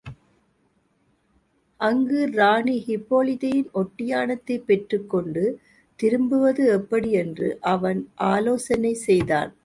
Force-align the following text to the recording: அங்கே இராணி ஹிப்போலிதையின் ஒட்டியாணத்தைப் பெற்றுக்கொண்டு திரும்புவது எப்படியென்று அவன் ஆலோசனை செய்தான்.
அங்கே 1.81 2.25
இராணி 2.27 2.75
ஹிப்போலிதையின் 2.87 3.69
ஒட்டியாணத்தைப் 3.73 4.65
பெற்றுக்கொண்டு 4.65 5.43
திரும்புவது 5.99 6.65
எப்படியென்று 6.67 7.57
அவன் 7.61 8.01
ஆலோசனை 8.15 8.93
செய்தான். 8.93 9.53